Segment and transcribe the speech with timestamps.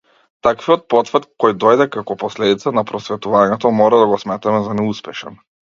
[0.45, 5.41] Таквиот потфат, кој дојде како последица на просветувањето, мора да го сметаме за неуспешен.